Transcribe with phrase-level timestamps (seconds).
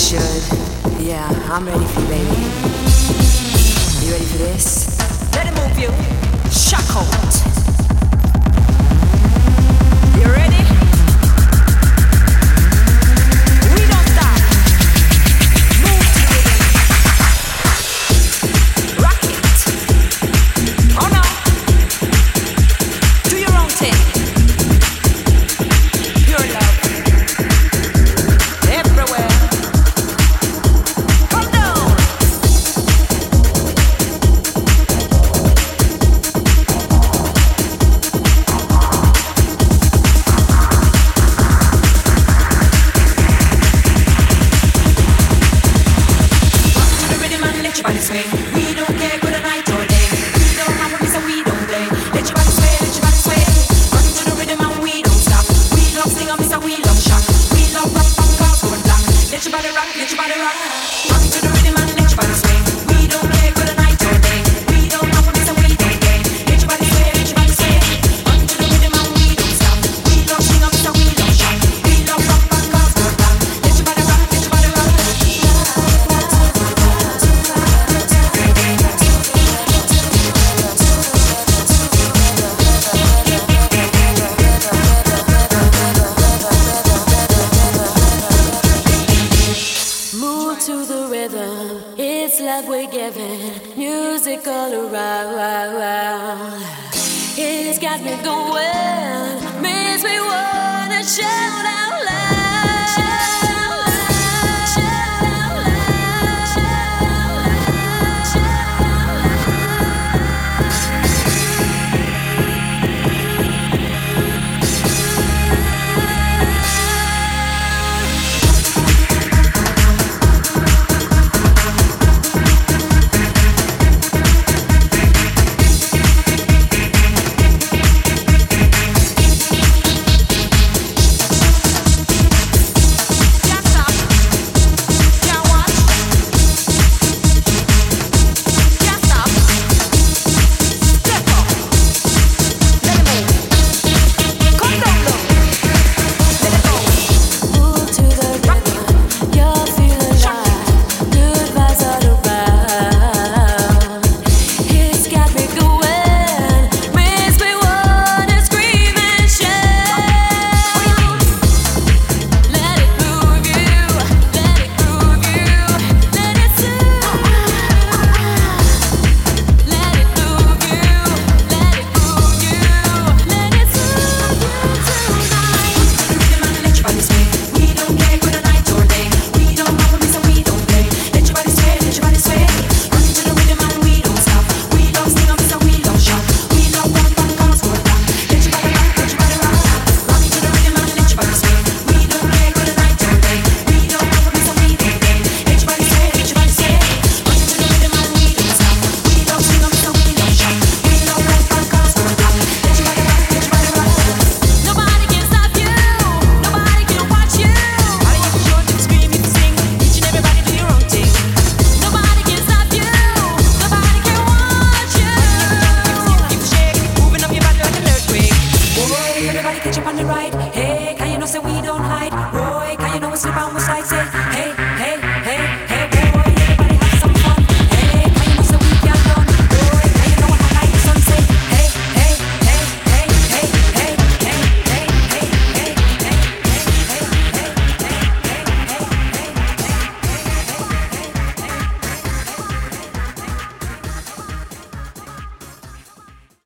[0.00, 0.98] should.
[0.98, 2.40] Yeah, I'm ready for you, baby.
[4.02, 4.98] You ready for this?
[5.34, 5.90] Let it move you.
[6.50, 6.88] Shock.
[10.16, 10.79] You ready?